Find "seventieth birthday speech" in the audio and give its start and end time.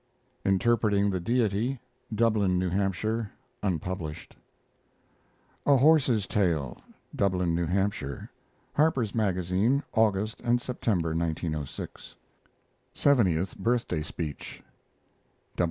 12.95-14.63